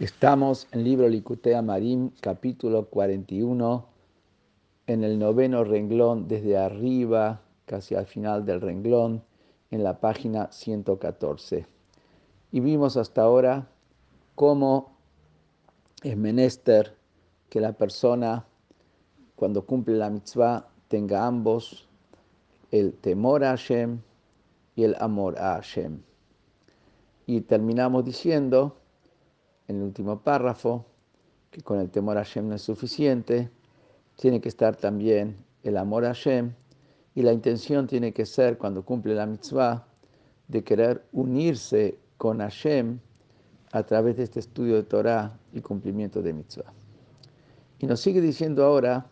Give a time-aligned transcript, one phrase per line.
[0.00, 3.84] Estamos en libro Licutea Marim, capítulo 41,
[4.86, 9.24] en el noveno renglón, desde arriba, casi al final del renglón,
[9.72, 11.66] en la página 114.
[12.52, 13.66] Y vimos hasta ahora
[14.36, 14.92] cómo
[16.04, 16.94] es menester
[17.50, 18.46] que la persona,
[19.34, 21.88] cuando cumple la mitzvah, tenga ambos,
[22.70, 23.98] el temor a Hashem
[24.76, 26.02] y el amor a Hashem.
[27.26, 28.76] Y terminamos diciendo
[29.68, 30.86] en el último párrafo,
[31.50, 33.50] que con el temor a Hashem no es suficiente,
[34.16, 36.52] tiene que estar también el amor a Hashem
[37.14, 39.86] y la intención tiene que ser, cuando cumple la mitzvah,
[40.48, 42.98] de querer unirse con Hashem
[43.72, 46.72] a través de este estudio de Torah y cumplimiento de mitzvah.
[47.78, 49.06] Y nos sigue diciendo ahora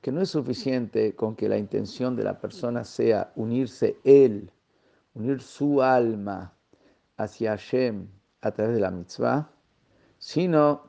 [0.00, 4.50] que no es suficiente con que la intención de la persona sea unirse él,
[5.14, 6.52] unir su alma
[7.16, 8.08] hacia Hashem
[8.40, 9.51] a través de la mitzvah,
[10.22, 10.84] sino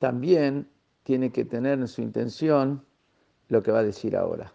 [0.00, 0.68] también
[1.04, 2.84] tiene que tener en su intención
[3.46, 4.52] lo que va a decir ahora.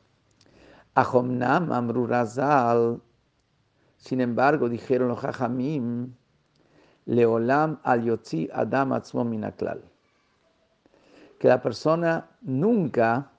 [0.96, 3.02] Ahomnam amrurazal,
[3.96, 6.14] sin embargo, dijeron los hajamim,
[7.06, 9.82] leolam al yotzi adam atzmo minaklal,
[11.40, 13.32] que la persona nunca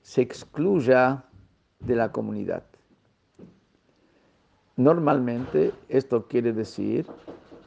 [0.00, 1.22] se excluya
[1.80, 2.64] de la comunidad.
[4.76, 7.06] Normalmente esto quiere decir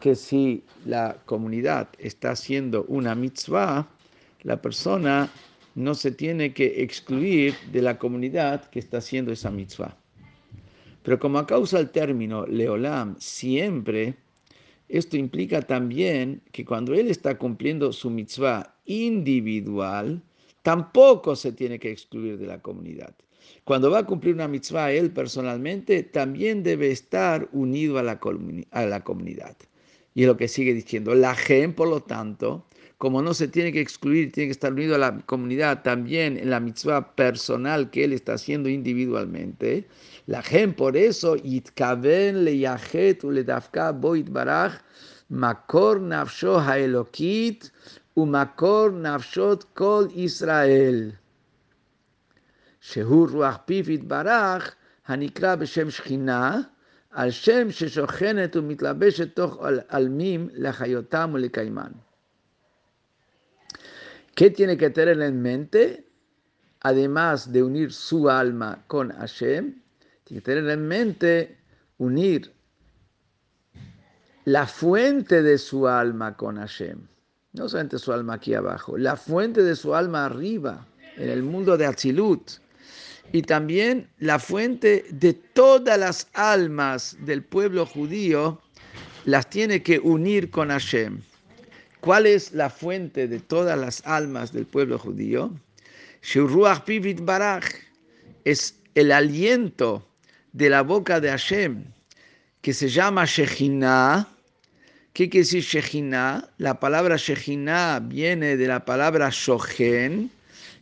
[0.06, 3.90] que si la comunidad está haciendo una mitzvah,
[4.44, 5.32] la persona
[5.74, 9.98] no se tiene que excluir de la comunidad que está haciendo esa mitzvah.
[11.02, 14.14] Pero como a causa el término leolam siempre,
[14.90, 20.22] esto implica también que cuando él está cumpliendo su mitzvah individual,
[20.62, 23.16] tampoco se tiene que excluir de la comunidad.
[23.64, 28.20] Cuando va a cumplir una mitzvah él personalmente, también debe estar unido a la,
[28.70, 29.58] a la comunidad.
[30.16, 31.14] Y lo que sigue diciendo.
[31.14, 32.66] La gen, por lo tanto,
[32.98, 36.50] como no se tiene que excluir, tiene que estar unido a la comunidad también en
[36.50, 39.86] la mitzvah personal que él está haciendo individualmente.
[40.26, 44.82] La gen, por eso, itkaven le yahet le dafka boit barach,
[45.30, 47.70] makor nafsho haelokit,
[48.16, 51.14] u makor nafshot kol Israel.
[52.80, 54.76] Shehur ruach pivit barach,
[55.08, 56.70] hanikra b'shem shchina,
[57.16, 59.58] al Shem sheshochenet umitlabeshet toch
[59.90, 61.94] almim lechayotam lekaiman.
[64.36, 66.06] ¿Qué tiene que tener en mente?
[66.82, 69.82] Además de unir su alma con Hashem,
[70.26, 71.58] tiene que tener en mente
[71.98, 72.52] unir
[74.44, 77.08] la fuente de su alma con Hashem.
[77.54, 81.78] No solamente su alma aquí abajo, la fuente de su alma arriba, en el mundo
[81.78, 82.65] de Atzilut
[83.32, 88.62] y también la fuente de todas las almas del pueblo judío,
[89.26, 91.22] las tiene que unir con Hashem.
[92.00, 95.52] ¿Cuál es la fuente de todas las almas del pueblo judío?
[97.22, 97.66] Barach
[98.44, 100.08] es el aliento
[100.54, 101.84] de la boca de Hashem,
[102.62, 104.28] que se llama Shejinah.
[105.14, 106.48] ¿Qué quiere decir Shejinah?
[106.60, 110.30] La palabra Shejinah viene de la palabra Shohen,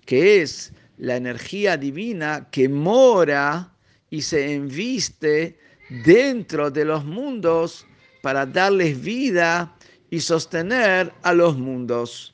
[0.05, 3.71] que es la energía divina que mora
[4.09, 5.57] y se enviste
[6.05, 7.85] dentro de los mundos
[8.21, 9.75] para darles vida
[10.09, 12.33] y sostener a los mundos.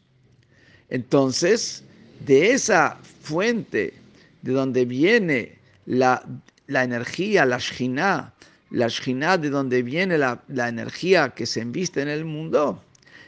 [0.90, 1.84] Entonces,
[2.26, 3.94] de esa fuente
[4.42, 6.24] de donde viene la,
[6.68, 8.34] energía, la shina,
[8.72, 12.84] la shina de donde viene la, energía que se enviste en el mundo,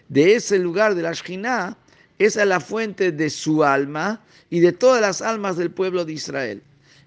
[0.10, 1.78] de ese lugar de la shina,
[2.26, 6.14] esa es la fuente de su alma y de todas las almas del pueblo de
[6.14, 6.62] Israel.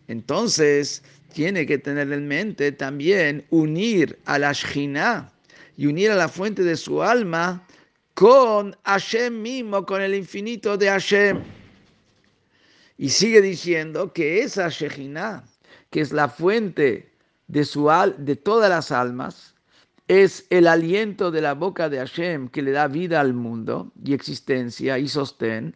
[0.09, 1.03] Entonces,
[1.33, 5.31] tiene que tener en mente también unir a la Shina
[5.77, 7.65] y unir a la fuente de su alma
[8.15, 11.43] con Hashem mismo, con el infinito de Hashem.
[12.97, 15.45] Y sigue diciendo que esa Shejina,
[15.91, 17.11] que es la fuente
[17.49, 19.54] de, su de todas las almas,
[20.09, 24.13] es el aliento de la boca de Hashem que le da vida al mundo y
[24.13, 25.75] existencia y sostén.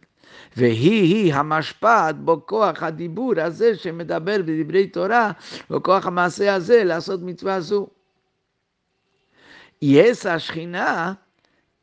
[9.81, 11.21] Y esa Shina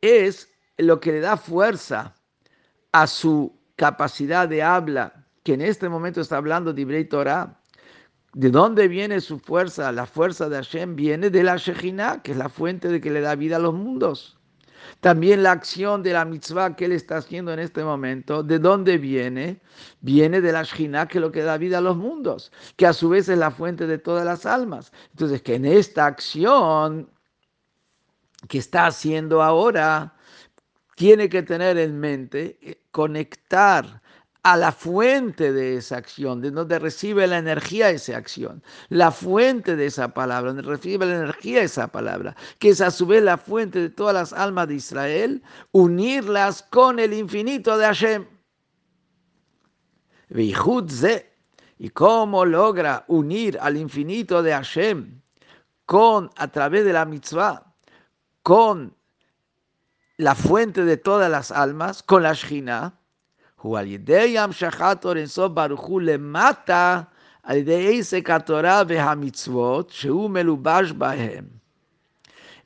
[0.01, 2.15] es lo que le da fuerza
[2.91, 7.56] a su capacidad de habla, que en este momento está hablando de Ibrei Torah,
[8.33, 9.91] ¿De dónde viene su fuerza?
[9.91, 13.21] La fuerza de Hashem viene de la Shejina, que es la fuente de que le
[13.21, 14.37] da vida a los mundos.
[15.01, 18.97] También la acción de la mitzvah que él está haciendo en este momento, ¿de dónde
[18.97, 19.59] viene?
[20.01, 22.93] Viene de la Shejina, que es lo que da vida a los mundos, que a
[22.93, 24.91] su vez es la fuente de todas las almas.
[25.11, 27.09] Entonces, que en esta acción
[28.47, 30.15] que está haciendo ahora,
[30.95, 34.01] tiene que tener en mente eh, conectar
[34.47, 39.75] a la fuente de esa acción, de donde recibe la energía esa acción, la fuente
[39.75, 43.37] de esa palabra, donde recibe la energía esa palabra, que es a su vez la
[43.37, 48.25] fuente de todas las almas de Israel, unirlas con el infinito de Hashem.
[50.29, 55.21] ¿Y cómo logra unir al infinito de Hashem
[55.85, 57.75] con, a través de la mitzvah,
[58.43, 58.95] con
[60.15, 62.97] la fuente de todas las almas, con la Shina?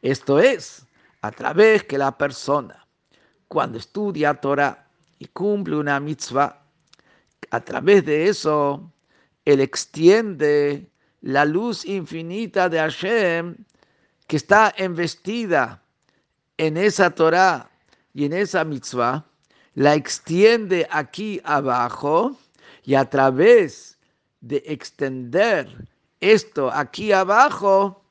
[0.02, 0.86] Esto es,
[1.22, 2.88] a través que la persona,
[3.48, 4.88] cuando estudia Torah
[5.20, 6.62] y cumple una mitzvah,
[7.52, 8.92] a través de eso,
[9.46, 10.90] él extiende
[11.22, 13.56] la luz infinita de Hashem
[14.28, 15.82] que está investida
[16.58, 17.70] en esa Torah
[18.14, 19.26] y en esa mitzvah,
[19.76, 22.38] la extiende aquí abajo
[22.84, 23.98] y a través
[24.42, 25.88] de extender
[26.20, 28.04] esto aquí abajo,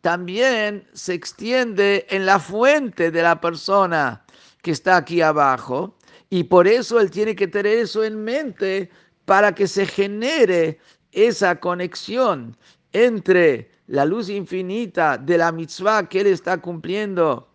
[0.00, 4.24] también se extiende en la fuente de la persona
[4.62, 5.96] que está aquí abajo.
[6.30, 8.90] Y por eso él tiene que tener eso en mente
[9.24, 10.78] para que se genere
[11.12, 12.56] esa conexión
[12.92, 17.48] entre la luz infinita de la mitzvah que él está cumpliendo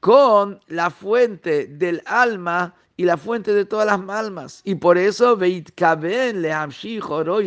[0.00, 4.60] con la fuente del alma y la fuente de todas las almas.
[4.64, 6.52] Y por eso, Veitkaben le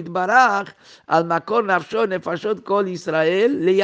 [0.10, 0.68] baraj
[1.08, 3.82] al makor nafshon nefashot kol Israel le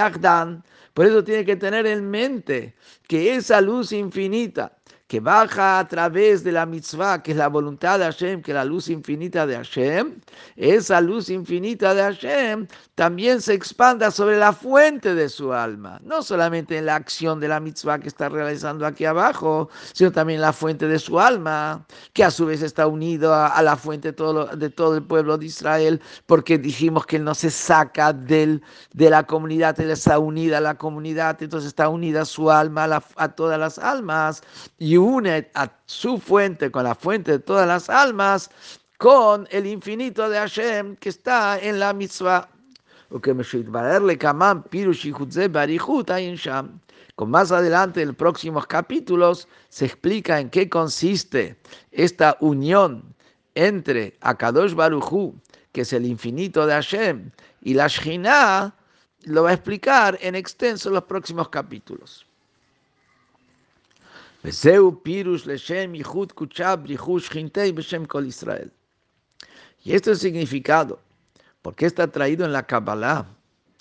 [0.93, 2.75] Por eso tiene que tener en mente
[3.07, 4.73] que esa luz infinita
[5.11, 8.55] que baja a través de la mitzvah, que es la voluntad de Hashem, que es
[8.55, 10.21] la luz infinita de Hashem,
[10.55, 12.65] esa luz infinita de Hashem
[12.95, 17.49] también se expanda sobre la fuente de su alma, no solamente en la acción de
[17.49, 21.85] la mitzvah que está realizando aquí abajo, sino también en la fuente de su alma,
[22.13, 26.01] que a su vez está unido a, la fuente de todo, el pueblo de Israel,
[26.25, 28.61] porque dijimos que él no se saca del,
[28.93, 33.03] de la comunidad, él está unida a la comunidad, entonces está unida su alma a,
[33.17, 34.41] a todas las almas.
[34.77, 38.49] Y une a su fuente con la fuente de todas las almas,
[38.97, 42.47] con el infinito de Hashem que está en la mitzvah.
[47.15, 51.57] Con más adelante, en los próximos capítulos, se explica en qué consiste
[51.91, 53.03] esta unión
[53.55, 55.35] entre Akadosh Baruchu,
[55.73, 57.31] que es el infinito de Hashem,
[57.61, 58.73] y la Shekhinah,
[59.23, 62.25] lo va a explicar en extenso en los próximos capítulos.
[64.43, 64.49] Y
[69.93, 70.99] este es significado,
[71.61, 73.27] porque está traído en la Kabbalah,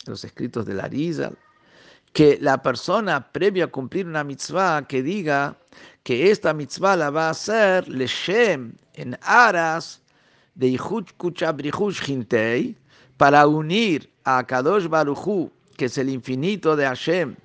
[0.06, 1.38] los escritos de la Rizal,
[2.12, 5.56] que la persona previa a cumplir una mitzvah que diga
[6.02, 10.02] que esta mitzvah la va a hacer Leshem en aras
[10.54, 12.76] de Yichud Kuchab Hintei
[13.16, 17.36] para unir a Kadosh Baruchu, que es el infinito de Hashem,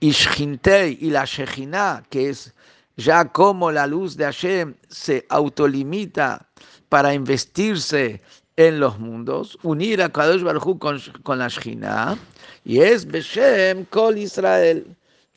[0.00, 2.52] Ishintei y la Shejina, que es
[2.96, 6.46] ya como la luz de Hashem se autolimita
[6.88, 8.20] para investirse
[8.56, 12.18] en los mundos, unir a Kadosh Baruj con, con la Shejina,
[12.64, 14.86] y es Beshem Kol Israel.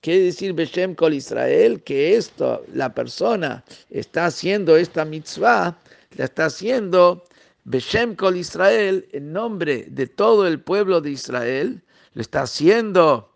[0.01, 5.77] Quiere decir Beshem Kol Israel que esto, la persona está haciendo esta mitzvah,
[6.15, 7.25] la está haciendo
[7.65, 11.81] Beshem Kol Israel en nombre de todo el pueblo de Israel,
[12.13, 13.28] lo está haciendo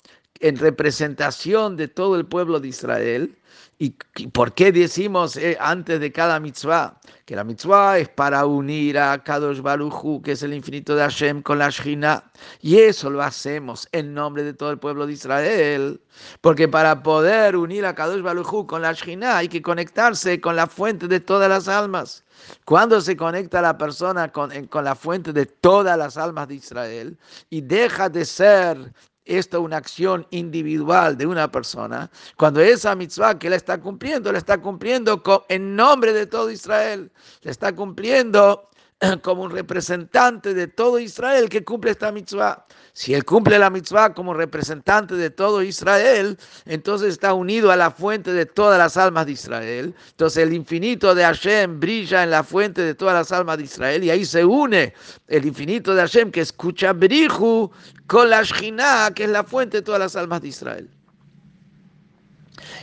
[0.44, 3.38] en representación de todo el pueblo de Israel.
[3.80, 3.92] ¿Y
[4.34, 7.00] por qué decimos eh, antes de cada mitzvah?
[7.26, 11.42] Que la mitzvah es para unir a Kadosh Baruchu, que es el infinito de Hashem,
[11.42, 12.30] con la Shina.
[12.60, 16.02] Y eso lo hacemos en nombre de todo el pueblo de Israel.
[16.42, 20.68] Porque para poder unir a Kadosh Baruchu con la Shina hay que conectarse con la
[20.68, 22.26] fuente de todas las almas.
[22.66, 27.18] Cuando se conecta la persona con, con la fuente de todas las almas de Israel
[27.50, 28.94] y deja de ser
[29.26, 34.32] esto es una acción individual de una persona, cuando esa mitzvah que la está cumpliendo,
[34.32, 37.12] la está cumpliendo en nombre de todo Israel,
[37.42, 38.70] la está cumpliendo
[39.22, 42.66] como un representante de todo Israel que cumple esta mitzvah.
[42.94, 47.92] Si él cumple la mitzvah como representante de todo Israel, entonces está unido a la
[47.92, 49.96] fuente de todas las almas de Israel.
[50.12, 54.04] Entonces el infinito de Hashem brilla en la fuente de todas las almas de Israel
[54.04, 54.94] y ahí se une
[55.28, 57.72] el infinito de Hashem que escucha Brihu
[58.08, 60.90] con la Shina, que es la fuente de todas las almas de Israel.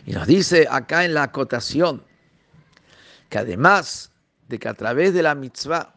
[0.07, 2.03] Y nos dice acá en la acotación
[3.29, 4.11] que además
[4.49, 5.95] de que a través de la mitzvah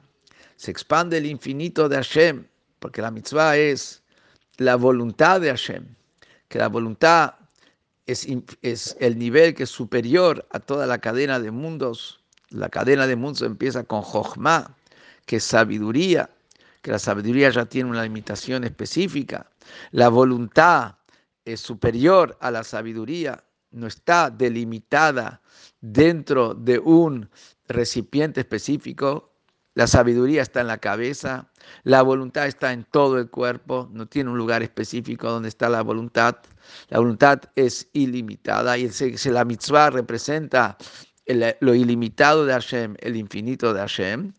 [0.55, 2.48] se expande el infinito de Hashem,
[2.79, 4.03] porque la mitzvah es
[4.57, 5.86] la voluntad de Hashem,
[6.48, 7.36] que la voluntad
[8.05, 12.22] es, el nivel que es superior a toda la cadena de mundos.
[12.50, 14.75] La cadena de mundos empieza con Jochma,
[15.25, 16.29] que es sabiduría,
[16.81, 19.50] que la sabiduría ya tiene una limitación específica.
[19.91, 20.95] La voluntad
[21.45, 25.41] es superior a la sabiduría, no está delimitada
[25.81, 27.29] dentro de un
[27.67, 29.33] recipiente específico.
[29.75, 31.50] La sabiduría está en la cabeza,
[31.84, 35.82] la voluntad está en todo el cuerpo, no tiene un lugar específico donde está la
[35.82, 36.38] voluntad.
[36.89, 38.89] La voluntad es ilimitada y
[39.25, 40.77] la mitzvah representa
[41.60, 44.34] lo ilimitado de Hashem, el infinito de Hashem.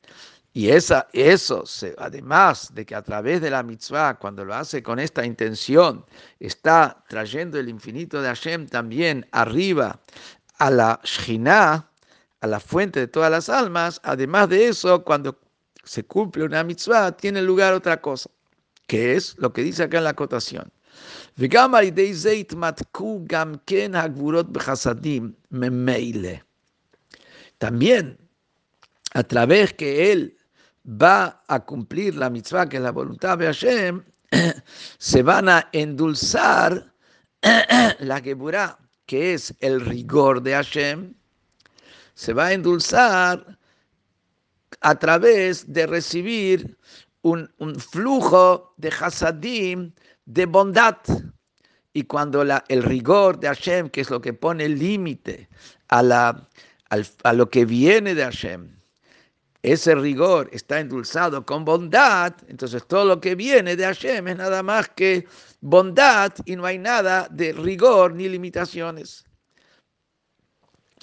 [0.53, 1.65] Y esa, eso,
[1.99, 6.05] además de que a través de la mitzvah, cuando lo hace con esta intención,
[6.39, 9.99] está trayendo el infinito de Hashem también arriba
[10.59, 11.91] a la Shina,
[12.45, 14.01] a la fuente de todas las almas.
[14.05, 15.41] Además de eso, cuando
[15.83, 18.29] se cumple una mitzvah, tiene lugar otra cosa,
[18.87, 20.71] que es lo que dice acá en la acotación.
[27.59, 28.19] También,
[29.15, 30.37] a través que él
[30.87, 34.05] va a cumplir la mitzvah, que es la voluntad de Hashem,
[34.99, 36.93] se van a endulzar
[38.01, 41.15] la Geburah, que es el rigor de Hashem,
[42.15, 43.59] se va a endulzar
[44.81, 46.77] a través de recibir
[47.23, 49.93] un, flujo de hasadim,
[50.25, 50.99] de bondad.
[51.93, 55.49] Y cuando el rigor de Hashem, que es lo que pone límite
[55.89, 56.49] a,
[57.23, 58.75] a lo que viene de Hashem,
[59.63, 64.63] ese rigor está endulzado con bondad, entonces todo lo que viene de Hashem es nada
[64.63, 65.27] más que
[65.63, 69.25] bondad y no hay nada de rigor ni limitaciones.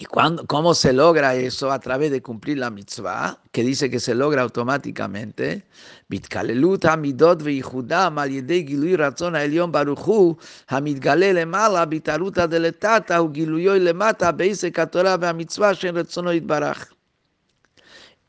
[0.02, 1.72] ¿Y cuando, cómo se logra eso?
[1.72, 5.64] A través de cumplir la mitzvah, que dice que se logra automáticamente.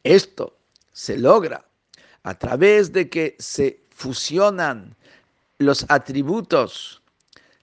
[0.05, 0.59] Esto
[0.93, 1.65] se logra
[2.23, 4.95] a través de que se fusionan
[5.57, 7.03] los atributos,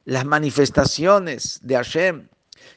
[0.06, 2.28] las manifestaciones de Hashem,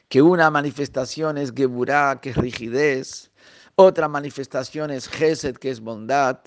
[0.09, 3.31] que una manifestación es Geburah, que es rigidez,
[3.75, 6.37] otra manifestación es Gesed, que es bondad,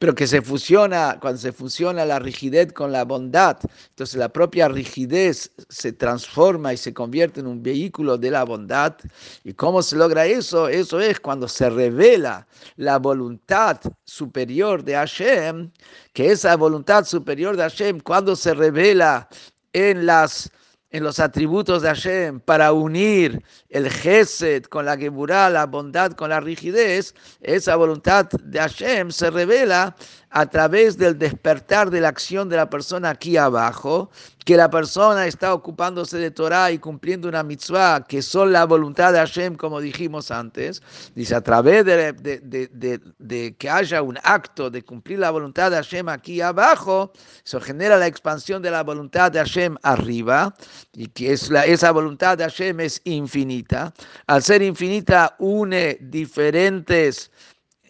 [0.00, 3.58] pero que se fusiona, cuando se fusiona la rigidez con la bondad,
[3.90, 8.96] entonces la propia rigidez se transforma y se convierte en un vehículo de la bondad.
[9.44, 10.66] ¿Y cómo se logra eso?
[10.66, 15.70] Eso es cuando se revela la voluntad superior de Hashem,
[16.12, 19.28] que esa voluntad superior de Hashem, cuando se revela
[19.72, 20.50] en las
[20.96, 26.30] en los atributos de Hashem para unir el Gesed con la Geburah, la bondad con
[26.30, 29.94] la rigidez, esa voluntad de Hashem se revela
[30.30, 34.10] a través del despertar de la acción de la persona aquí abajo,
[34.44, 39.12] que la persona está ocupándose de Torah y cumpliendo una mitzvah, que son la voluntad
[39.12, 40.82] de Hashem, como dijimos antes,
[41.14, 46.40] dice, a través de, que haya un acto de cumplir la voluntad de Hashem aquí
[46.40, 47.12] abajo,
[47.44, 50.54] eso genera la expansión de la voluntad de Hashem arriba,
[50.92, 53.92] y que es la, esa voluntad de Hashem es infinita.
[54.26, 57.30] Al ser infinita, une diferentes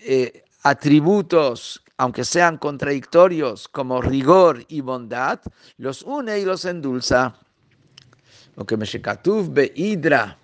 [0.01, 5.41] eh, atributos aunque sean contradictorios como rigor y bondad,
[5.79, 7.35] los une y los endulza.
[8.57, 10.37] Lo que Meshekatuv Idra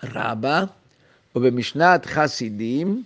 [0.00, 0.74] Rabba
[1.32, 3.04] o Mishnat Hasidim,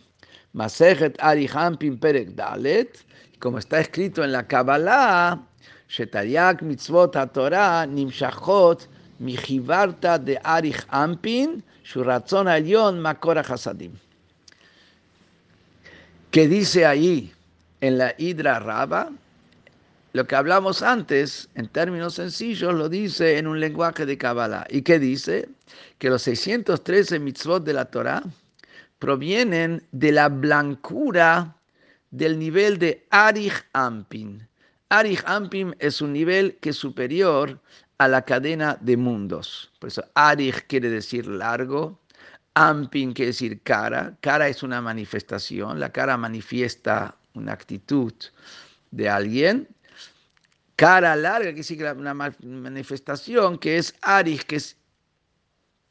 [0.52, 2.98] Masejet Arihampim Perek Dalet,
[3.38, 5.40] como está escrito en la Kabbalah,
[5.88, 8.88] Shetariak Mitzvot HaTorah Nimshachot
[9.18, 13.92] Mijivarta de Arich Ampin, Shuratzon Alion Makora Hasadim.
[16.30, 17.32] ¿Qué dice ahí?
[17.82, 19.10] En la Hidra Raba,
[20.14, 24.66] lo que hablamos antes, en términos sencillos, lo dice en un lenguaje de Kabbalah.
[24.70, 25.48] ¿Y qué dice?
[25.98, 28.22] Que los 613 mitzvot de la Torah
[28.98, 31.56] provienen de la blancura
[32.10, 34.46] del nivel de Arich Ampin.
[34.90, 37.58] Arich Ampin es un nivel que es superior
[37.98, 39.72] a la cadena de mundos.
[39.80, 41.98] Por eso Arich quiere decir largo,
[42.54, 44.14] Ampin quiere decir cara.
[44.20, 48.12] Cara es una manifestación, la cara manifiesta una actitud
[48.90, 49.68] de alguien.
[50.76, 54.76] Cara larga, que es una manifestación que es Aris, que es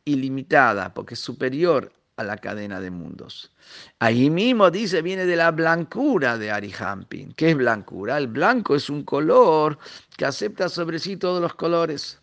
[0.05, 3.51] ilimitada, porque es superior a la cadena de mundos.
[3.99, 7.33] Ahí mismo dice, viene de la blancura de Arihampin.
[7.33, 8.17] ¿Qué es blancura?
[8.17, 9.77] El blanco es un color
[10.17, 12.20] que acepta sobre sí todos los colores.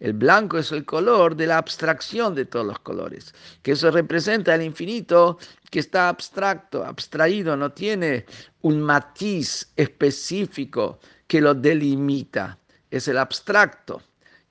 [0.00, 4.54] El blanco es el color de la abstracción de todos los colores, que eso representa
[4.54, 5.38] el infinito
[5.70, 8.26] que está abstracto, abstraído, no tiene
[8.62, 12.58] un matiz específico que lo delimita.
[12.90, 14.02] Es el abstracto.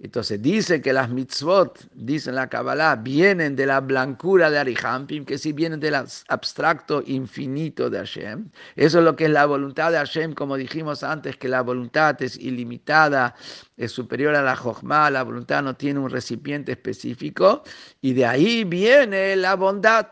[0.05, 5.39] Entonces dice que las mitzvot, dice la Kabbalah, vienen de la blancura de Arihampim, que
[5.39, 8.47] si vienen del abstracto infinito de Hashem.
[8.75, 12.21] Eso es lo que es la voluntad de Hashem, como dijimos antes, que la voluntad
[12.21, 13.33] es ilimitada,
[13.77, 17.63] es superior a la Jochma, la voluntad no tiene un recipiente específico,
[17.99, 20.09] y de ahí viene la bondad.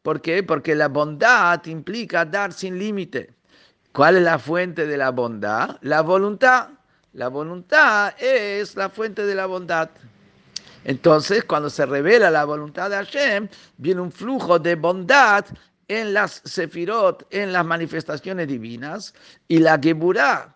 [0.00, 0.44] ¿Por qué?
[0.44, 3.34] Porque la bondad implica dar sin límite.
[3.92, 5.76] ¿Cuál es la fuente de la bondad?
[5.82, 6.70] La voluntad.
[7.16, 9.88] La voluntad es la fuente de la bondad.
[10.84, 15.46] Entonces, cuando se revela la voluntad de Hashem, viene un flujo de bondad
[15.88, 19.14] en las sefirot, en las manifestaciones divinas,
[19.48, 20.55] y la Geburah,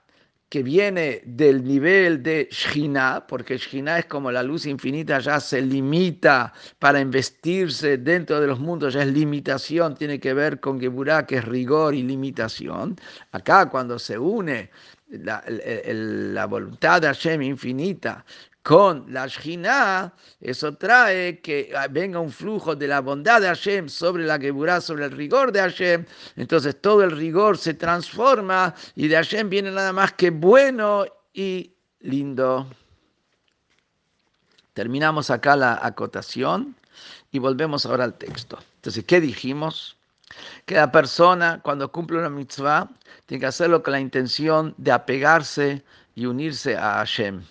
[0.50, 5.62] que viene del nivel de Shina, porque Shina es como la luz infinita, ya se
[5.62, 11.25] limita para investirse dentro de los mundos, ya es limitación, tiene que ver con Geburah,
[11.25, 12.97] que es rigor y limitación.
[13.30, 14.71] Acá, cuando se une
[15.11, 18.25] la, voluntad de Hashem infinita
[18.62, 24.25] con la Shina, eso trae que venga un flujo de la bondad de Hashem sobre
[24.25, 26.05] la Geburah, sobre el rigor de Hashem.
[26.37, 31.75] Entonces todo el rigor se transforma y de Hashem viene nada más que bueno y
[32.00, 32.67] lindo.
[34.75, 36.76] Terminamos acá la acotación
[37.33, 38.59] y volvemos ahora al texto.
[38.76, 39.97] Entonces, ¿qué dijimos?
[40.64, 42.88] Que la persona cuando cumple una mitzvah
[43.26, 45.83] tiene que hacerlo con la intención de apegarse
[46.14, 47.43] y unirse a Hashem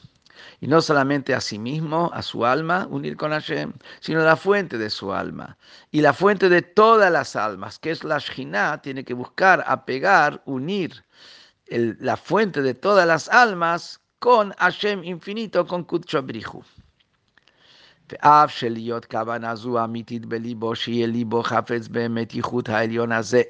[0.61, 4.37] Y no solamente a sí mismo, a su alma, unir con Hashem, sino a la
[4.37, 5.57] fuente de su alma.
[5.91, 10.43] Y la fuente de todas las almas, que es la Shina, tiene que buscar apegar,
[10.47, 11.05] unir
[11.69, 16.63] la fuente de todas las almas con Hashem infinito, con Kutchabrihu.
[18.13, 23.43] ואף שלהיות כוונה זו אמיתית בליבו, שיהיה ליבו חפץ באמת ייחוד העליון הזה.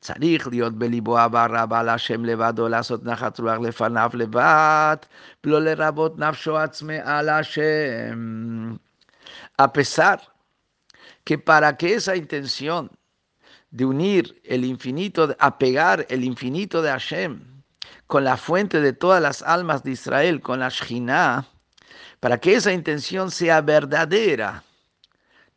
[0.00, 4.96] צריך להיות בליבו אהבה רבה להשם לבדו, לעשות נחת רוח לפניו לבד,
[5.44, 8.76] ולא לרבות נפשו עצמי על השם.
[9.60, 10.18] A pesar
[11.24, 12.90] que para que esa intención
[13.70, 17.40] de unir el infinito, de apegar el infinito de Hashem
[18.06, 21.46] con la fuente de todas las almas de Israel, con la Shekhinah,
[22.20, 24.64] para que esa intención sea verdadera.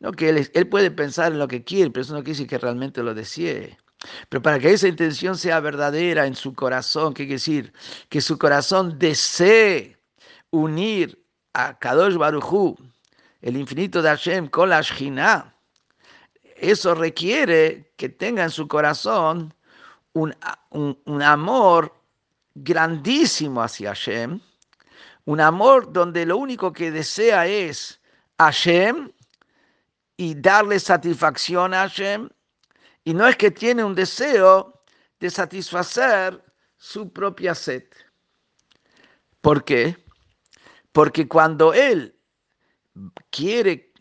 [0.00, 2.48] No que él, él, puede pensar en lo que quiere, pero eso no quiere decir
[2.48, 3.78] que realmente lo desee.
[4.29, 7.73] Pero para que esa intención sea verdadera en su corazón, ¿qué quiere decir?
[8.09, 9.97] Que su corazón desee
[10.51, 12.77] unir a Kadosh Baruchu,
[13.41, 15.55] el infinito de Hashem, con la Shina.
[16.55, 19.53] Eso requiere que tenga en su corazón
[20.13, 20.35] un,
[20.69, 21.93] un, un amor
[22.55, 24.39] grandísimo hacia Hashem
[25.27, 27.99] un amor donde lo único que desea es
[28.39, 29.11] Hashem
[30.15, 32.29] y darle satisfacción a Hashem.
[33.07, 34.83] Y no es que tiene un deseo
[35.21, 36.43] de satisfacer
[36.75, 37.85] su propia sed.
[39.39, 39.95] ¿Por qué?
[40.91, 42.13] Porque cuando él
[43.29, 43.93] quiere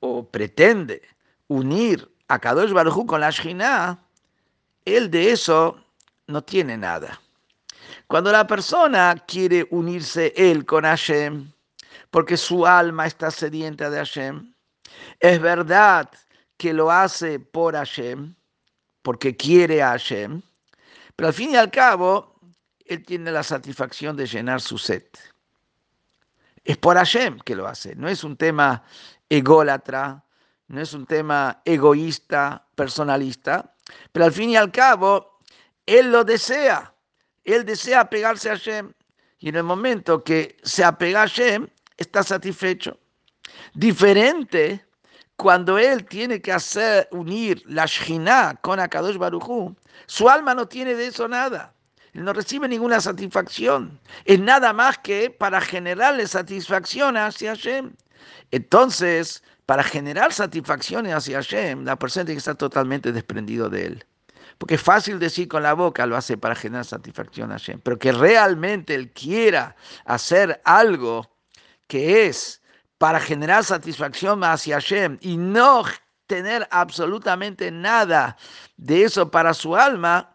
[0.00, 1.00] o pretende
[1.46, 4.04] unir a Kadosh Baruj con la Shina,
[4.84, 5.80] él de eso
[6.26, 7.20] no tiene nada.
[8.08, 11.52] Cuando la persona quiere unirse él con Hashem,
[12.10, 14.52] porque su alma está sedienta de Hashem,
[15.20, 16.10] es verdad
[16.56, 18.34] que lo hace por Hashem,
[19.02, 20.42] porque quiere a Hashem,
[21.16, 22.38] pero al fin y al cabo,
[22.84, 25.04] él tiene la satisfacción de llenar su sed.
[26.64, 28.84] Es por Hashem que lo hace, no es un tema
[29.28, 30.24] ególatra,
[30.68, 33.74] no es un tema egoísta, personalista,
[34.12, 35.38] pero al fin y al cabo,
[35.86, 36.94] él lo desea.
[37.44, 38.92] Él desea apegarse a Hashem
[39.38, 42.98] y en el momento que se apega a Hashem, está satisfecho.
[43.74, 44.86] Diferente
[45.36, 49.74] cuando él tiene que hacer unir la Shina con Akadosh Baruchu,
[50.06, 51.72] su alma no tiene de eso nada.
[52.12, 53.98] Él no recibe ninguna satisfacción.
[54.24, 57.92] Es nada más que para generarle satisfacción hacia Hashem.
[58.52, 64.04] Entonces, para generar satisfacción hacia Hashem, la persona tiene que estar totalmente desprendido de él.
[64.58, 67.98] Porque es fácil decir con la boca, lo hace para generar satisfacción a Hashem, pero
[67.98, 71.28] que realmente él quiera hacer algo
[71.88, 72.62] que es
[73.04, 75.84] para generar satisfacción hacia Hashem y no
[76.26, 78.34] tener absolutamente nada
[78.78, 80.34] de eso para su alma,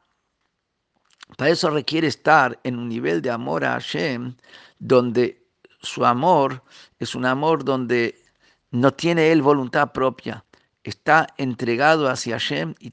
[1.35, 4.35] para eso requiere estar en un nivel de amor a Hashem
[4.77, 5.47] donde
[5.81, 6.63] su amor
[6.99, 8.21] es un amor donde
[8.69, 10.45] no tiene él voluntad propia,
[10.83, 12.91] está entregado hacia Hashem y,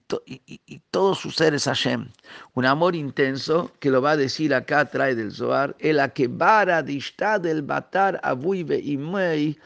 [0.91, 2.09] todo su ser Hashem.
[2.55, 7.39] Un amor intenso que lo va a decir acá, trae del Zohar, el akebara dishta
[7.39, 9.59] del batar abuive imei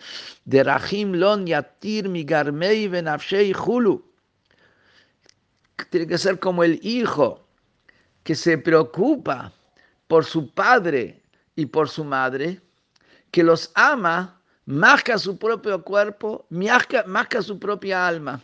[0.44, 4.02] de rahim lon yatir mi garmei venafshei hulu.
[5.90, 7.46] Tiene que ser como el hijo
[8.22, 9.52] que se preocupa
[10.09, 11.22] por su padre
[11.56, 12.61] y por su madre
[13.30, 14.39] que los ama
[14.70, 16.96] más que a su propio cuerpo, más que,
[17.38, 18.40] a su propia alma.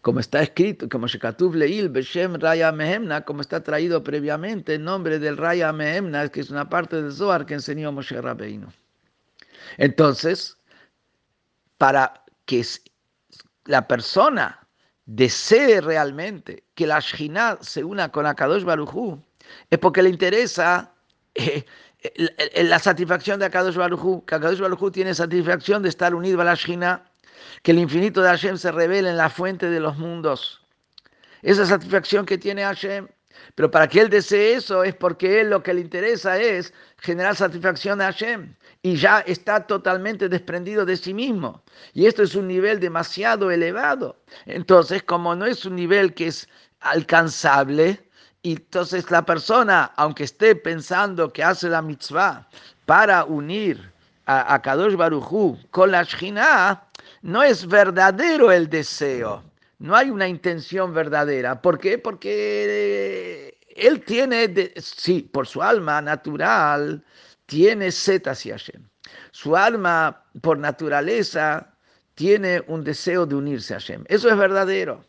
[0.00, 5.18] Como está escrito, como Shekatuv Leil, Beshem Raya Mehemna, como está traído previamente el nombre
[5.18, 8.68] del Raya Mehemna, que es una parte del Zohar que enseñó Moshe Rabbeinu.
[9.76, 10.56] Entonces,
[11.76, 12.64] para que
[13.66, 14.66] la persona
[15.04, 19.22] desee realmente que la Shina se una con Akadosh Baruchu,
[19.70, 20.92] es porque le interesa
[21.34, 21.64] eh,
[22.56, 26.54] la satisfacción de Akadosh Baruchu, que Akadosh Baruchu tiene satisfacción de estar unido a la
[26.54, 27.04] Shina,
[27.62, 30.60] que el infinito de Hashem se revele en la fuente de los mundos.
[31.42, 33.08] Esa satisfacción que tiene Hashem.
[33.54, 37.34] Pero para que él desee eso es porque él lo que le interesa es generar
[37.34, 41.62] satisfacción a Hashem y ya está totalmente desprendido de sí mismo.
[41.92, 44.22] Y esto es un nivel demasiado elevado.
[44.46, 46.48] Entonces, como no es un nivel que es
[46.80, 48.00] alcanzable,
[48.42, 52.48] entonces la persona, aunque esté pensando que hace la mitzvah
[52.86, 53.92] para unir
[54.26, 56.84] a, Kadosh Baruchu con la Shina,
[57.22, 59.42] no es verdadero el deseo.
[59.78, 61.60] No hay una intención verdadera.
[61.60, 61.98] ¿Por qué?
[61.98, 67.04] Porque él tiene, sí, por su alma natural,
[67.46, 68.82] tiene sed hacia Hashem.
[69.32, 71.74] Su alma, por naturaleza,
[72.14, 74.04] tiene un deseo de unirse a Hashem.
[74.08, 75.04] Eso es verdadero.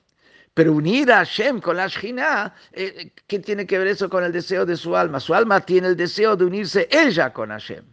[0.53, 4.31] Pero unir a Hashem con la Shina, eh, ¿qué tiene que ver eso con el
[4.31, 5.19] deseo de su alma?
[5.19, 7.83] Su alma tiene el deseo de unirse ella con Hashem.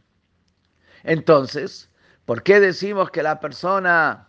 [1.05, 1.89] Entonces,
[2.27, 4.29] ¿por qué decimos que la persona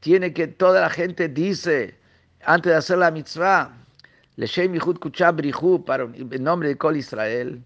[0.00, 1.98] tiene que, toda la gente dice,
[2.44, 3.72] antes de hacer la mitzvah,
[4.36, 5.40] Leshem Yihud Kuchab
[5.84, 7.64] para el nombre de Kol Israel,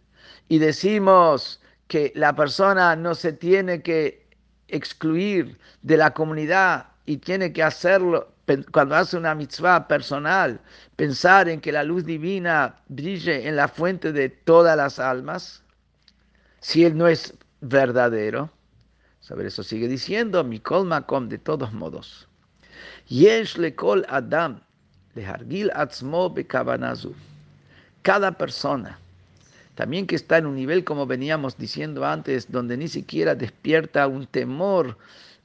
[0.49, 4.27] y decimos, que la persona no se tiene que
[4.69, 8.33] excluir de la comunidad y tiene que hacerlo
[8.73, 10.61] cuando hace una mitzvah personal,
[10.97, 15.63] pensar en que la luz divina brille en la fuente de todas las almas,
[16.61, 18.51] si él no es verdadero.
[19.21, 22.29] Saber eso sigue diciendo, Mikol Makom, de todos modos.
[23.09, 24.61] Yesh lekol Adam,
[25.15, 27.15] lehargil atzmo bekavanazu.
[28.03, 28.99] Cada persona
[29.77, 34.27] también que está en un nivel, como veníamos diciendo antes, donde ni siquiera despierta un
[34.27, 34.97] temor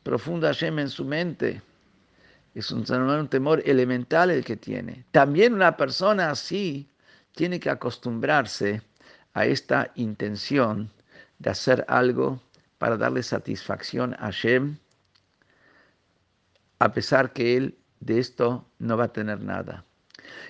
[0.04, 1.62] profundo a en su mente.
[2.55, 5.05] Es un, un temor elemental el que tiene.
[5.13, 6.89] También una persona así
[7.35, 8.81] tiene que acostumbrarse
[9.35, 10.91] a esta intención
[11.39, 12.41] de hacer algo
[12.79, 14.77] para darle satisfacción a Hashem,
[16.79, 19.85] a pesar que él de esto no va a tener nada.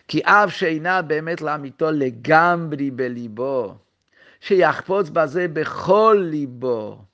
[0.08, 3.74] כי אף שאינה באמת לאמיתו לגמרי בליבו,
[4.40, 7.04] שיחפוץ בזה בכל ליבו.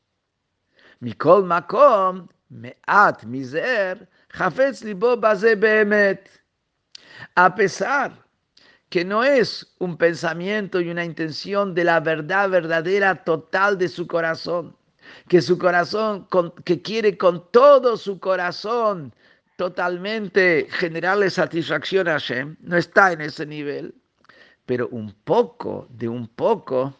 [1.02, 3.94] מכל מקום, מעט מזער,
[4.29, 6.29] Jafetz Libo Behemet.
[7.35, 8.27] A pesar
[8.89, 14.07] que no es un pensamiento y una intención de la verdad verdadera total de su
[14.07, 14.75] corazón,
[15.27, 16.27] que su corazón,
[16.63, 19.13] que quiere con todo su corazón
[19.57, 23.93] totalmente generarle satisfacción a Hashem, no está en ese nivel,
[24.65, 26.95] pero un poco, de un poco,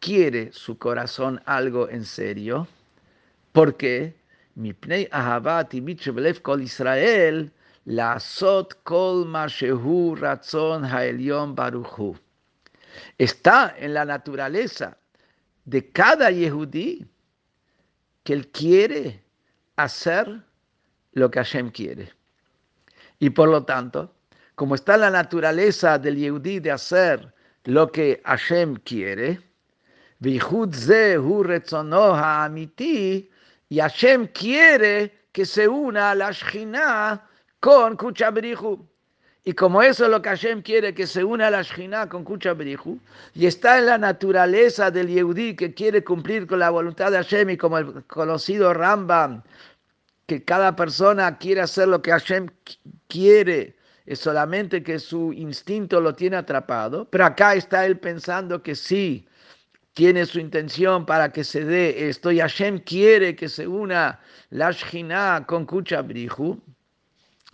[0.00, 2.66] quiere su corazón algo en serio.
[3.52, 4.21] ¿Por qué?
[4.54, 7.52] Porque kol Israel,
[7.84, 9.26] la sot kol
[10.20, 12.16] ratzon baruchu.
[13.18, 14.96] Está en la naturaleza
[15.64, 17.06] de cada yehudí
[18.24, 19.22] que él quiere
[19.76, 20.42] hacer
[21.12, 22.12] lo que Hashem quiere.
[23.18, 24.14] Y por lo tanto,
[24.54, 27.32] como está la naturaleza del Yehudí de hacer
[27.64, 29.40] lo que Hashem quiere,
[33.72, 37.26] y Hashem quiere que se una a la Shina
[37.58, 38.86] con Kuchabrihu.
[39.44, 42.22] Y como eso es lo que Hashem quiere, que se una a la Shina con
[42.22, 42.98] Kuchabrihu,
[43.34, 47.48] y está en la naturaleza del Yehudí que quiere cumplir con la voluntad de Hashem,
[47.48, 49.42] y como el conocido Rambam
[50.26, 52.50] que cada persona quiere hacer lo que Hashem
[53.08, 58.74] quiere, es solamente que su instinto lo tiene atrapado, pero acá está él pensando que
[58.74, 59.26] sí,
[59.93, 64.19] tiene su intención para que se dé esto, y Hashem quiere que se una
[64.51, 66.57] la Shina con Kucha Brihu,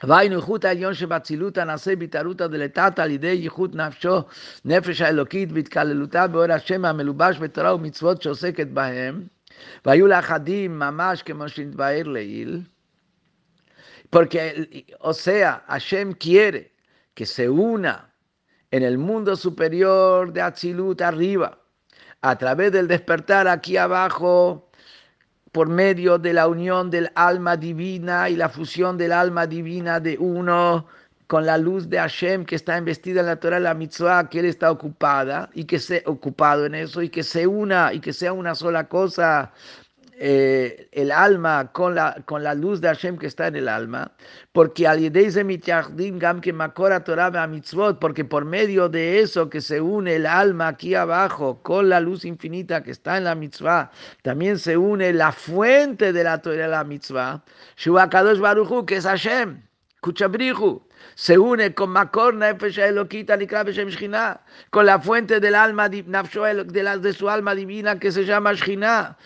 [0.03, 4.21] והיינו איכות העליון שבאצילות הנעשה בהתערות הדלתתא על ידי ייחוד נפשו,
[4.65, 9.23] נפש האלוקית והתקללותה באור השם המלובש בתורה ומצוות שעוסקת בהם,
[14.11, 14.41] porque,
[14.99, 16.71] o sea, Hashem quiere
[17.13, 18.13] que se una
[18.71, 21.59] en el mundo superior de Atzilut arriba,
[22.22, 24.68] a través del despertar aquí abajo,
[25.52, 30.16] por medio de la unión del alma divina y la fusión del alma divina de
[30.18, 30.86] uno
[31.26, 34.46] con la luz de Hashem que está investida en la Torah, la mitzvah, que él
[34.46, 38.32] está ocupada y que se ocupado en eso y que se una y que sea
[38.32, 39.52] una sola cosa
[40.20, 44.10] eh, el alma con la, con la luz de Hashem que está en el alma,
[44.50, 44.98] porque al
[48.00, 52.24] porque por medio de eso que se une el alma aquí abajo con la luz
[52.24, 56.82] infinita que está en la mitzvah, también se une la fuente de la Torah la
[56.82, 57.44] mitzvah,
[57.76, 59.62] Shuakadosh Baruchu, que es Hashem,
[60.00, 60.82] Kuchabrihu,
[61.14, 63.38] se une con Makor Nefesh Elokita
[64.70, 69.16] con la fuente del alma de, de su alma divina que se llama Shekhinah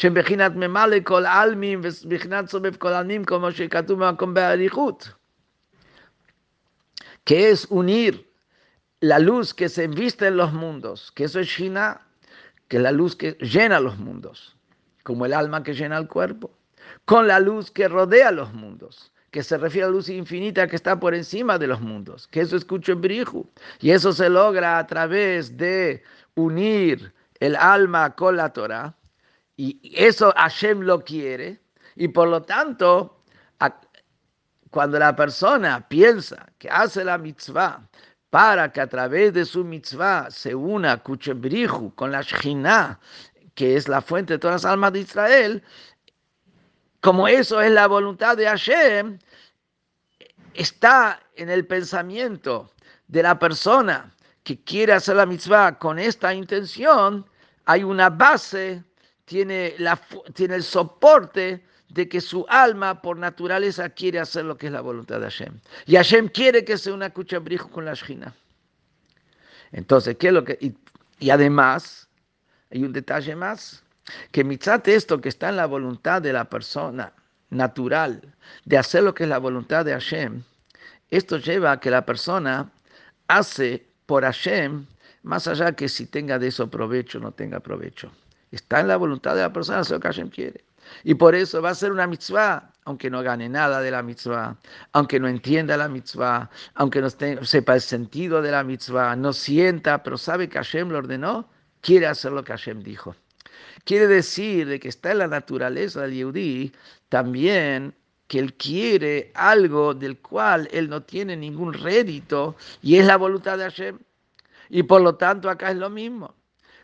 [0.00, 5.08] שבחינת ממלא כל עלמין ובחינת סובב כל עלמין, como שכתוב במקום באריכות.
[7.24, 8.26] Que es unir
[9.00, 12.00] la luz que se viste en los mundos, que eso es Shina,
[12.68, 14.56] que es la luz que llena los mundos,
[15.02, 16.50] como el alma que llena el cuerpo,
[17.04, 20.76] con la luz que rodea los mundos, que se refiere a la luz infinita que
[20.76, 23.46] está por encima de los mundos, que eso escucho en Briju.
[23.80, 26.02] Y eso se logra a través de
[26.34, 28.94] unir el alma con la Torah
[29.63, 31.61] y eso Hashem lo quiere.
[31.95, 33.21] Y por lo tanto,
[34.71, 37.87] cuando la persona piensa que hace la mitzvah
[38.31, 42.99] para que a través de su mitzvah se una Kuchebrihu con la Shekhinah,
[43.53, 45.63] que es la fuente de todas las almas de Israel,
[47.01, 49.19] como eso es la voluntad de Hashem,
[50.55, 52.71] está en el pensamiento
[53.07, 57.27] de la persona que quiere hacer la mitzvah con esta intención,
[57.65, 58.83] hay una base
[59.31, 59.97] tiene, la,
[60.33, 64.81] tiene el soporte de que su alma por naturaleza quiere hacer lo que es la
[64.81, 65.57] voluntad de Hashem.
[65.85, 68.35] Y Hashem quiere que sea una cuchabrijo con la Shina.
[69.71, 70.75] Entonces, ¿qué es lo que...?
[71.21, 72.09] Y, además,
[72.73, 73.81] hay un detalle más,
[74.33, 77.13] que mitzat esto que está en la voluntad de la persona
[77.51, 78.21] natural,
[78.65, 80.43] de hacer lo que es la voluntad de Hashem,
[81.09, 82.69] esto lleva a que la persona
[83.29, 84.85] hace por Hashem,
[85.23, 88.11] más allá que si tenga de eso provecho o no tenga provecho.
[88.51, 90.63] Está en la voluntad de la persona hacer lo que Hashem quiere.
[91.03, 94.57] Y por eso va a ser una mitzvah, aunque no gane nada de la mitzvah,
[94.91, 100.03] aunque no entienda la mitzvah, aunque no sepa el sentido de la mitzvah, no sienta,
[100.03, 101.49] pero sabe que Hashem lo ordenó,
[101.81, 103.15] quiere hacer lo que Hashem dijo.
[103.85, 106.71] Quiere decir de que está en la naturaleza del Yehudi
[107.09, 107.95] también
[108.27, 113.57] que él quiere algo del cual él no tiene ningún rédito y es la voluntad
[113.57, 113.99] de Hashem.
[114.69, 116.35] Y por lo tanto acá es lo mismo.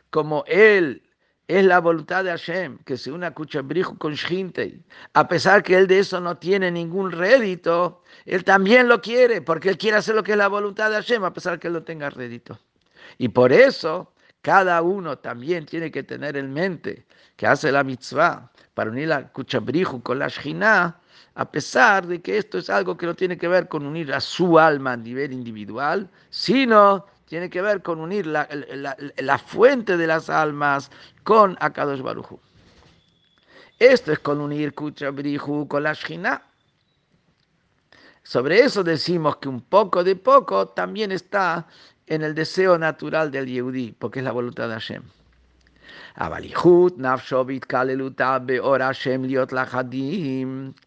[0.09, 1.01] Como él
[1.47, 4.83] es la voluntad de Hashem, que se una Kuchabrihu con Shintei.
[5.13, 9.69] A pesar que él de eso no tiene ningún rédito, él también lo quiere, porque
[9.69, 11.83] él quiere hacer lo que es la voluntad de Hashem, a pesar que él no
[11.83, 12.59] tenga rédito.
[13.17, 17.05] Y por eso, cada uno también tiene que tener en mente
[17.37, 20.99] que hace la mitzvah para unir la Kuchabrihu con la Shina,
[21.35, 24.19] a pesar de que esto es algo que no tiene que ver con unir a
[24.19, 30.29] su alma a nivel individual, sino tiene que ver con unir la, fuente de las
[30.29, 30.89] almas
[31.23, 32.39] con Akadosh Baruchu.
[33.79, 36.41] Esto es con unir Kuchabrihu con la Shina.
[38.23, 41.67] Sobre eso decimos que un poco de poco también está
[42.07, 45.03] en el deseo natural del Yehudi, porque es la voluntad de Hashem.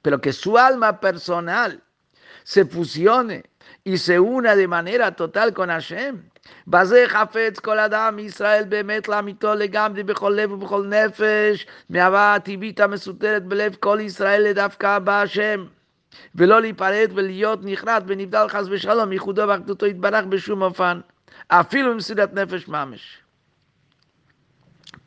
[0.03, 1.83] Pero que su alma personal
[2.45, 3.50] se fusione
[3.85, 6.31] y se una de manera total con Hashem.
[6.67, 13.45] בזה חפץ כל אדם מישראל באמת לאמיתו לגמרי בכל לב ובכל נפש, מהווה הטבעית המסותרת
[13.45, 15.67] בלב כל ישראל לדווקא בהשם.
[16.35, 21.01] ולא להיפרד ולהיות נחרד ונבדל חס ושלום, ייחודו ואחדותו יתברך בשום אופן,
[21.49, 23.23] אפילו במסירת נפש ממש.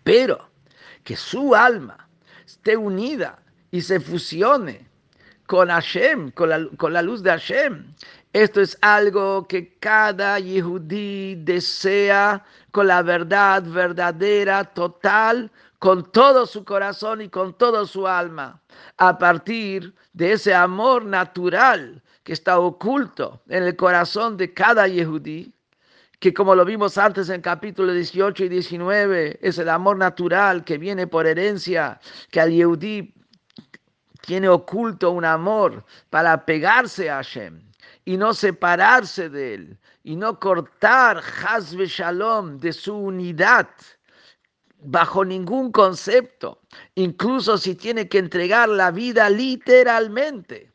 [0.05, 0.37] Pero
[1.05, 1.97] que su alma
[2.45, 3.39] esté unida
[3.71, 4.85] y se fusione
[5.45, 7.93] con Hashem, con la, con la luz de Hashem,
[8.33, 16.65] Esto es algo que cada yehudí desea con la verdad verdadera, total, con todo su
[16.65, 18.59] corazón y con toda su alma,
[18.97, 25.53] a partir de ese amor natural que está oculto en el corazón de cada yehudí,
[26.19, 30.79] que como lo vimos antes en capítulo 18 y 19, es el amor natural que
[30.79, 31.99] viene por herencia,
[32.31, 33.13] que al yehudí
[34.21, 37.72] tiene oculto un amor para pegarse a Hashem
[38.05, 43.69] y no separarse de él y no cortar Hazbe Shalom de su unidad
[44.85, 46.61] bajo ningún concepto,
[46.95, 50.73] incluso si tiene que entregar la vida literalmente.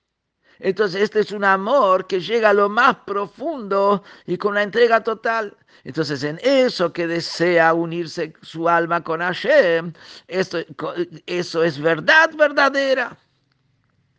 [0.61, 5.03] Entonces este es un amor que llega a lo más profundo y con la entrega
[5.03, 5.57] total.
[5.85, 9.93] Entonces en eso que desea unirse su alma con Hashem,
[10.27, 10.59] esto,
[11.27, 13.17] eso es verdad verdadera.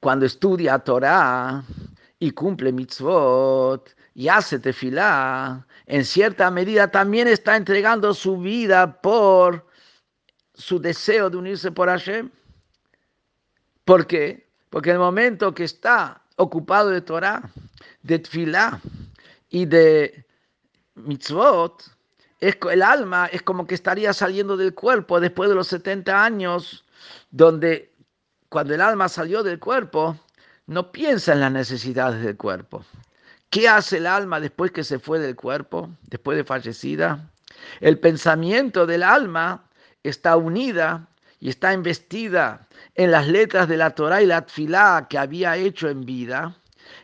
[0.00, 1.64] cuando estudia Torah
[2.21, 9.65] y cumple mitzvot y hace tefilá, en cierta medida también está entregando su vida por
[10.53, 12.29] su deseo de unirse por Hashem.
[13.85, 14.47] ¿Por qué?
[14.69, 17.41] Porque el momento que está ocupado de Torah,
[18.03, 18.79] de tefilá
[19.49, 20.23] y de
[20.93, 21.83] mitzvot,
[22.39, 26.85] el alma es como que estaría saliendo del cuerpo después de los 70 años,
[27.31, 27.91] donde
[28.47, 30.19] cuando el alma salió del cuerpo,
[30.71, 32.85] no piensa en las necesidades del cuerpo.
[33.49, 37.29] ¿Qué hace el alma después que se fue del cuerpo, después de fallecida?
[37.81, 39.65] El pensamiento del alma
[40.01, 41.09] está unida
[41.41, 45.89] y está investida en las letras de la Torah y la Tfilá que había hecho
[45.89, 46.55] en vida,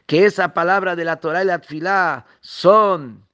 [0.06, 3.28] que esa palabra de la Torah y la Tfilá son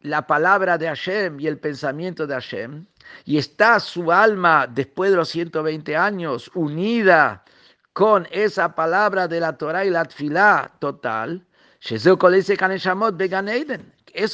[0.00, 2.86] la palabra de Hashem y el pensamiento de Hashem,
[3.24, 7.44] y está su alma después de los 120 años unida
[7.92, 11.44] con esa palabra de la Torah y la Tfilá total,
[11.80, 12.12] eso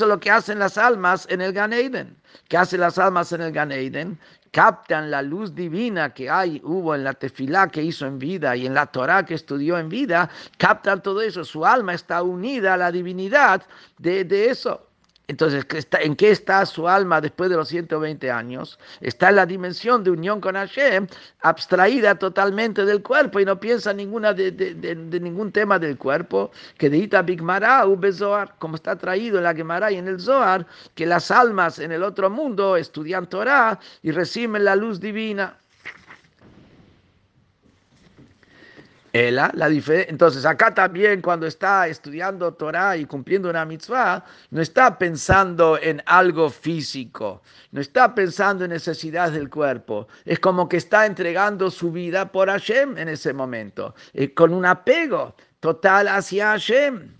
[0.04, 2.16] es lo que hacen las almas en el Gan Eden.
[2.48, 4.18] ¿Qué hacen las almas en el Gan Eden?
[4.50, 8.66] Captan la luz divina que hay, hubo en la tefilá que hizo en vida y
[8.66, 10.30] en la Torah que estudió en vida.
[10.56, 11.44] Captan todo eso.
[11.44, 13.62] Su alma está unida a la divinidad
[13.98, 14.86] de eso.
[15.28, 15.66] Entonces,
[16.00, 18.78] ¿en qué está su alma después de los 120 años?
[19.00, 21.08] Está en la dimensión de unión con Hashem,
[21.40, 26.98] abstraída totalmente del cuerpo y no piensa ninguna de, ningún tema del cuerpo, que de
[26.98, 31.32] Ita Bigmara Zohar, como está traído en la Gemara y en el Zohar, que las
[31.32, 35.58] almas en el otro mundo estudian Torah y reciben la luz divina.
[39.33, 39.50] La
[40.09, 46.02] Entonces, acá también cuando está estudiando Torah y cumpliendo una mitzvah, no está pensando en
[46.07, 50.07] algo físico, no está pensando en necesidades del cuerpo.
[50.24, 54.66] Es como que está entregando su vida por Hashem en ese momento, eh, con un
[54.66, 57.16] apego total hacia Hashem.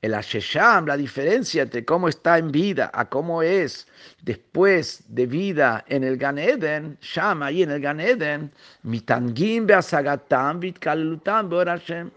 [0.00, 3.88] El Ashesham, la diferencia entre cómo está en vida a cómo es
[4.22, 8.52] después de vida en el Gan Eden, Sham, ahí en el Gan Eden,
[8.84, 12.10] mitangim beasagatam vitkalutam Hashem.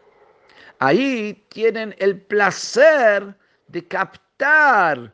[0.77, 3.35] Ahí tienen el placer
[3.67, 5.11] de captar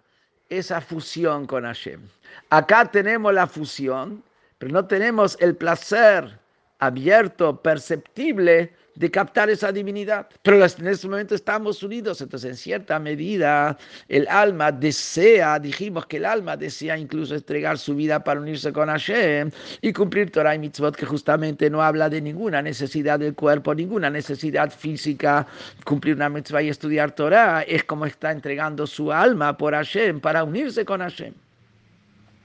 [0.50, 2.02] esa fusión con Hashem.
[2.50, 4.22] Acá tenemos la fusión,
[4.58, 6.38] pero no tenemos el placer
[6.80, 10.28] abierto, perceptible de captar esa divinidad.
[10.42, 13.78] Pero en este momento estamos unidos, entonces en cierta medida
[14.10, 18.90] el alma desea, dijimos que el alma desea incluso entregar su vida para unirse con
[18.90, 23.76] Hashem y cumplir Torah y Mitzvot, que justamente no habla de ninguna necesidad del cuerpo,
[23.76, 25.46] ninguna necesidad física.
[25.86, 30.44] Cumplir una mitzvah y estudiar Torah es como está entregando su alma por Hashem para
[30.44, 31.34] unirse con Hashem.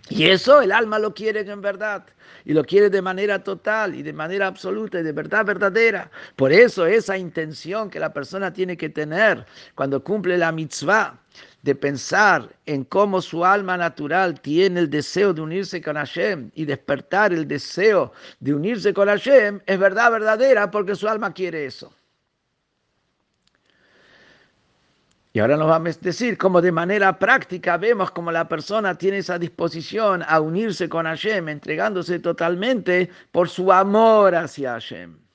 [0.09, 2.05] Y eso el alma lo quiere en verdad.
[2.45, 6.11] Y lo quiere de manera total y de manera absoluta y de verdad verdadera.
[6.37, 11.19] Por eso esa intención que la persona tiene que tener cuando cumple la mitzvah
[11.63, 16.65] de pensar en cómo su alma natural tiene el deseo de unirse con Hashem y
[16.65, 21.95] despertar el deseo de unirse con Hashem, es verdad verdadera porque su alma quiere eso.
[25.34, 29.20] Y ahora nos vamos a decir cómo de manera práctica vemos cómo la persona tiene
[29.20, 35.28] esa disposición a unirse con Hashem, entregándose totalmente por su amor hacia Hashem.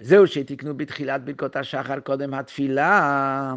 [0.00, 3.54] זהו שתקנו בתחילת ברכות השחר קודם התפילה,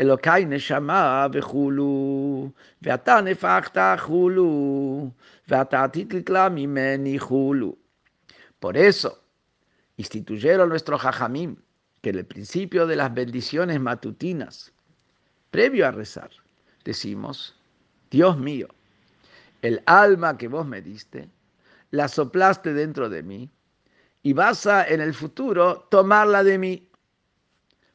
[0.00, 2.50] אלוקיי נשמה וכולו,
[2.82, 5.10] ואתה נפחת חולו,
[5.48, 7.74] ואתה תתקלה ממני חולו.
[8.60, 9.10] Por eso,
[9.98, 11.56] instituyeron nuestros jajamim
[12.00, 14.72] que en el principio de las bendiciones matutinas,
[15.51, 16.29] previo a rezar,
[16.83, 17.55] decimos,
[18.11, 18.67] Dios mío,
[19.61, 21.29] el alma que vos me diste,
[21.91, 23.49] la soplaste dentro de mí
[24.23, 26.87] y vas a en el futuro tomarla de mí.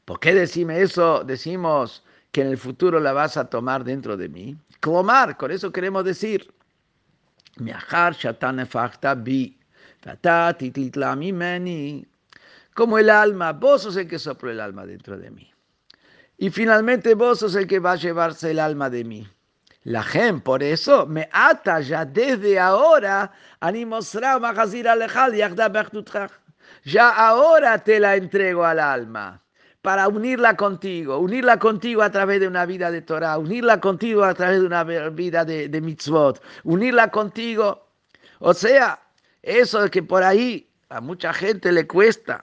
[0.05, 1.25] ¿Por qué decime eso?
[1.25, 4.57] Decimos que en el futuro la vas a tomar dentro de mí.
[4.81, 6.53] Clomar, con eso queremos decir.
[12.75, 15.54] Como el alma, vos sos el que sopló el alma dentro de mí.
[16.37, 19.29] Y finalmente vos sos el que va a llevarse el alma de mí.
[19.85, 23.33] La gente, por eso, me ata ya desde ahora,
[26.85, 29.43] ya ahora te la entrego al alma
[29.83, 34.33] para unirla contigo, unirla contigo a través de una vida de Torah, unirla contigo a
[34.33, 37.87] través de una vida de, de mitzvot, unirla contigo.
[38.39, 38.99] O sea,
[39.43, 42.43] eso es que por ahí a mucha gente le cuesta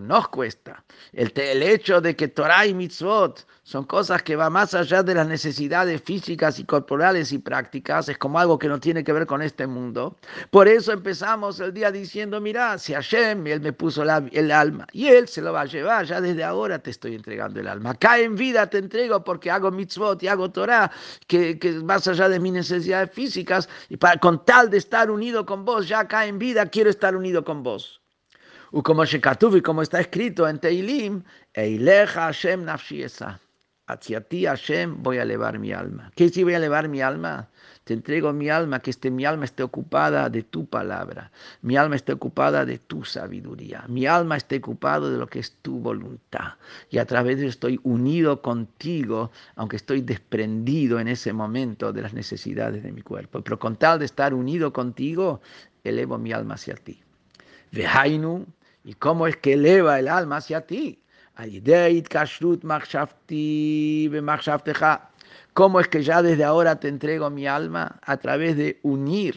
[0.00, 0.84] nos cuesta.
[1.12, 5.14] El, el, hecho de que Torah y mitzvot son cosas que van más allá de
[5.14, 9.26] las necesidades físicas y corporales y prácticas, es como algo que no tiene que ver
[9.26, 10.16] con este mundo.
[10.50, 15.08] Por eso empezamos el día diciendo, mira, si Hashem, Él me puso el alma y
[15.08, 17.90] Él se lo va a llevar, ya desde ahora te estoy entregando el alma.
[17.90, 20.90] Acá en vida te entrego porque hago mitzvot y hago Torah,
[21.26, 25.44] que, que más allá de mis necesidades físicas, y para, con tal de estar unido
[25.44, 28.00] con vos, ya acá en vida quiero estar unido con vos.
[28.72, 29.04] Y como
[29.62, 31.22] como está escrito en Teilim,
[31.54, 33.04] Eileja Hashem nafshi
[33.88, 36.10] Hacia ti, Hashem, voy a elevar mi alma.
[36.16, 37.48] ¿Qué si voy a elevar mi alma?
[37.84, 41.30] Te entrego mi alma, que esté, mi alma esté ocupada de tu palabra.
[41.62, 43.84] Mi alma esté ocupada de tu sabiduría.
[43.86, 46.54] Mi alma esté ocupada de lo que es tu voluntad.
[46.90, 52.02] Y a través de eso estoy unido contigo, aunque estoy desprendido en ese momento de
[52.02, 53.40] las necesidades de mi cuerpo.
[53.42, 55.40] Pero con tal de estar unido contigo,
[55.84, 57.05] elevo mi alma hacia ti.
[57.72, 58.46] Vehainu,
[58.84, 61.02] ¿y cómo es que eleva el alma hacia ti?
[65.52, 67.98] ¿Cómo es que ya desde ahora te entrego mi alma?
[68.02, 69.36] A través de unir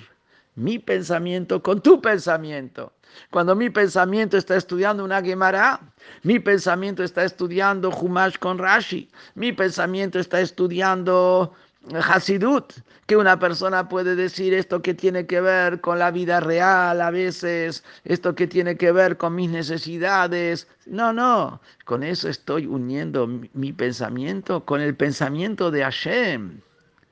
[0.56, 2.94] mi pensamiento con tu pensamiento.
[3.32, 5.80] Cuando mi pensamiento está estudiando una Gemara,
[6.24, 11.54] mi pensamiento está estudiando Humash con Rashi, mi pensamiento está estudiando
[11.98, 12.74] Hasidut,
[13.08, 17.12] que una persona puede decir esto que tiene que ver con la vida real a
[17.12, 20.68] veces, esto que tiene que ver con mis necesidades.
[20.86, 26.62] No, no, con eso estoy uniendo mi pensamiento con el pensamiento de Hashem.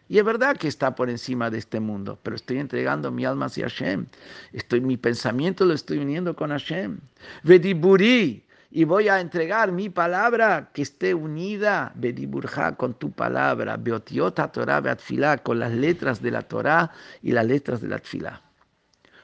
[0.09, 3.47] Y es verdad que está por encima de este mundo, pero estoy entregando mi alma
[3.47, 4.05] hacia Hashem.
[4.53, 6.99] Estoy, mi pensamiento lo estoy uniendo con Hashem.
[7.43, 8.43] Vediburi,
[8.77, 14.81] y voy a entregar mi palabra que esté unida, Bediburja, con tu palabra, Beotiota Torah
[14.81, 16.91] Beatfilá, con las letras de la Torah
[17.23, 18.39] y las letras de la Tfilá.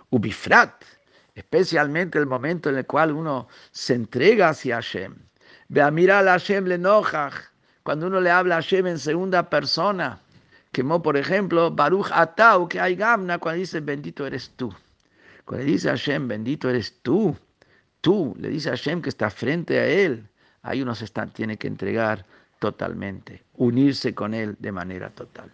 [0.10, 0.84] Ubifrat,
[1.36, 5.14] especialmente el momento en el cual uno se entrega hacia Hashem.
[5.68, 7.36] Beamira a Hashem lenojach,
[7.84, 10.20] cuando uno le habla a Hashem en segunda persona,
[10.74, 14.74] como por ejemplo, Baruch Atau, que hay Gamna, cuando dice, bendito eres tú.
[15.46, 17.38] Cuando dice Hashem, bendito eres tú,
[18.04, 20.28] tú le dices a Hashem que está frente a él,
[20.62, 22.26] ahí uno se está, tiene que entregar
[22.60, 25.50] totalmente, unirse con él de manera total.